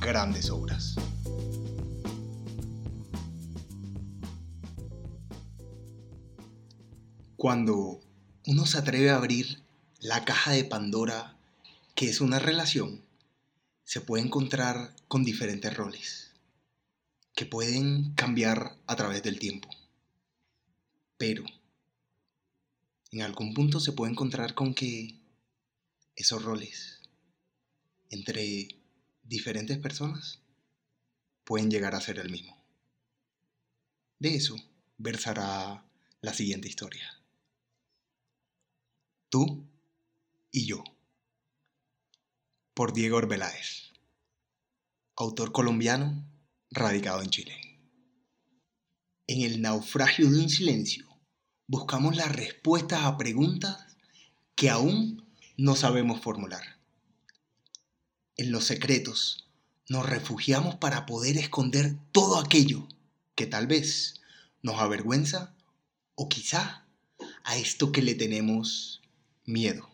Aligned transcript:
grandes 0.00 0.50
obras. 0.50 0.96
Cuando 7.36 8.00
uno 8.46 8.66
se 8.66 8.78
atreve 8.78 9.10
a 9.10 9.16
abrir 9.16 9.62
la 10.00 10.24
caja 10.24 10.52
de 10.52 10.64
Pandora, 10.64 11.36
que 11.94 12.08
es 12.08 12.20
una 12.20 12.38
relación, 12.38 13.02
se 13.84 14.00
puede 14.00 14.24
encontrar 14.24 14.94
con 15.08 15.24
diferentes 15.24 15.74
roles, 15.76 16.32
que 17.34 17.46
pueden 17.46 18.14
cambiar 18.14 18.76
a 18.86 18.96
través 18.96 19.22
del 19.22 19.38
tiempo. 19.38 19.68
Pero, 21.18 21.44
en 23.12 23.22
algún 23.22 23.52
punto 23.52 23.80
se 23.80 23.92
puede 23.92 24.12
encontrar 24.12 24.54
con 24.54 24.74
que 24.74 25.20
esos 26.16 26.42
roles 26.42 27.00
entre 28.10 28.79
diferentes 29.30 29.78
personas 29.78 30.42
pueden 31.44 31.70
llegar 31.70 31.94
a 31.94 32.00
ser 32.00 32.18
el 32.18 32.30
mismo. 32.30 32.60
De 34.18 34.34
eso 34.34 34.56
versará 34.98 35.86
la 36.20 36.34
siguiente 36.34 36.66
historia. 36.66 37.08
Tú 39.28 39.64
y 40.50 40.66
yo. 40.66 40.82
Por 42.74 42.92
Diego 42.92 43.18
Arbeláez. 43.18 43.92
Autor 45.14 45.52
colombiano 45.52 46.26
radicado 46.72 47.22
en 47.22 47.30
Chile. 47.30 47.78
En 49.28 49.42
el 49.42 49.62
naufragio 49.62 50.28
de 50.28 50.40
un 50.40 50.50
silencio 50.50 51.06
buscamos 51.68 52.16
las 52.16 52.34
respuestas 52.34 53.04
a 53.04 53.16
preguntas 53.16 53.96
que 54.56 54.70
aún 54.70 55.24
no 55.56 55.76
sabemos 55.76 56.20
formular 56.20 56.79
en 58.40 58.52
los 58.52 58.64
secretos, 58.64 59.44
nos 59.88 60.08
refugiamos 60.08 60.76
para 60.76 61.04
poder 61.04 61.36
esconder 61.36 61.98
todo 62.10 62.38
aquello 62.38 62.88
que 63.34 63.46
tal 63.46 63.66
vez 63.66 64.14
nos 64.62 64.78
avergüenza 64.78 65.54
o 66.14 66.28
quizá 66.30 66.86
a 67.44 67.56
esto 67.58 67.92
que 67.92 68.00
le 68.00 68.14
tenemos 68.14 69.02
miedo. 69.44 69.90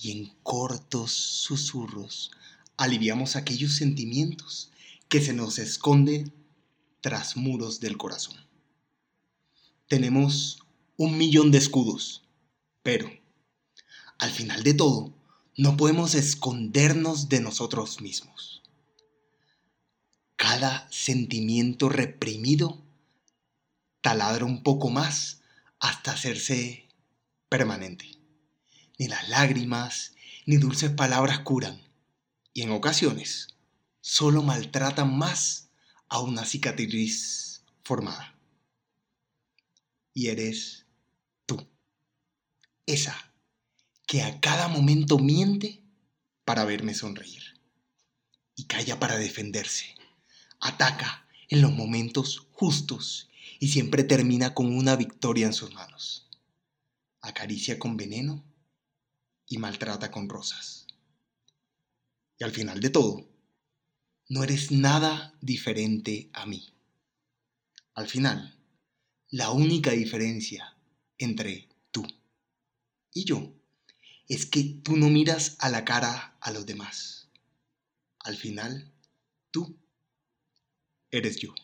Y 0.00 0.12
en 0.12 0.32
cortos 0.44 1.10
susurros 1.10 2.30
aliviamos 2.76 3.34
aquellos 3.34 3.74
sentimientos 3.74 4.70
que 5.08 5.20
se 5.20 5.32
nos 5.32 5.58
esconden 5.58 6.32
tras 7.00 7.36
muros 7.36 7.80
del 7.80 7.96
corazón. 7.96 8.36
Tenemos 9.88 10.60
un 10.96 11.18
millón 11.18 11.50
de 11.50 11.58
escudos, 11.58 12.22
pero 12.84 13.10
al 14.18 14.30
final 14.30 14.62
de 14.62 14.74
todo, 14.74 15.12
no 15.56 15.76
podemos 15.76 16.14
escondernos 16.14 17.28
de 17.28 17.40
nosotros 17.40 18.00
mismos. 18.00 18.62
Cada 20.36 20.90
sentimiento 20.90 21.88
reprimido 21.88 22.82
taladra 24.00 24.44
un 24.44 24.62
poco 24.62 24.90
más 24.90 25.42
hasta 25.78 26.12
hacerse 26.12 26.88
permanente. 27.48 28.06
Ni 28.98 29.08
las 29.08 29.28
lágrimas 29.28 30.14
ni 30.46 30.56
dulces 30.56 30.90
palabras 30.90 31.40
curan 31.40 31.80
y 32.52 32.62
en 32.62 32.70
ocasiones 32.72 33.48
solo 34.00 34.42
maltratan 34.42 35.16
más 35.16 35.70
a 36.08 36.20
una 36.20 36.44
cicatriz 36.44 37.62
formada. 37.82 38.38
Y 40.12 40.28
eres 40.28 40.86
tú, 41.46 41.66
esa 42.86 43.33
que 44.06 44.22
a 44.22 44.40
cada 44.40 44.68
momento 44.68 45.18
miente 45.18 45.82
para 46.44 46.64
verme 46.64 46.94
sonreír. 46.94 47.42
Y 48.54 48.64
calla 48.66 49.00
para 49.00 49.16
defenderse. 49.16 49.94
Ataca 50.60 51.26
en 51.48 51.60
los 51.62 51.72
momentos 51.72 52.46
justos 52.52 53.28
y 53.58 53.68
siempre 53.68 54.04
termina 54.04 54.54
con 54.54 54.74
una 54.74 54.96
victoria 54.96 55.46
en 55.46 55.52
sus 55.52 55.72
manos. 55.72 56.28
Acaricia 57.20 57.78
con 57.78 57.96
veneno 57.96 58.44
y 59.46 59.58
maltrata 59.58 60.10
con 60.10 60.28
rosas. 60.28 60.86
Y 62.38 62.44
al 62.44 62.52
final 62.52 62.80
de 62.80 62.90
todo, 62.90 63.28
no 64.28 64.42
eres 64.42 64.70
nada 64.70 65.34
diferente 65.40 66.30
a 66.32 66.46
mí. 66.46 66.72
Al 67.94 68.08
final, 68.08 68.58
la 69.28 69.50
única 69.50 69.90
diferencia 69.92 70.76
entre 71.18 71.68
tú 71.90 72.06
y 73.12 73.24
yo 73.24 73.52
es 74.28 74.46
que 74.46 74.62
tú 74.82 74.96
no 74.96 75.08
miras 75.08 75.56
a 75.58 75.68
la 75.68 75.84
cara 75.84 76.36
a 76.40 76.50
los 76.50 76.66
demás. 76.66 77.28
Al 78.20 78.36
final, 78.36 78.90
tú 79.50 79.76
eres 81.10 81.36
yo. 81.36 81.54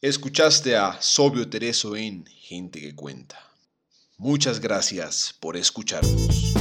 Escuchaste 0.00 0.76
a 0.76 1.00
Sobio 1.02 1.48
Tereso 1.50 1.94
en 1.94 2.24
Gente 2.26 2.80
que 2.80 2.94
Cuenta. 2.94 3.38
Muchas 4.16 4.60
gracias 4.60 5.34
por 5.40 5.56
escucharnos. 5.56 6.54